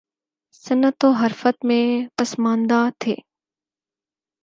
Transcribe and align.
صنعت 0.63 1.05
و 1.05 1.11
حرفت 1.11 1.65
میں 1.65 1.85
پسماندہ 2.17 2.81
تھے 2.99 3.15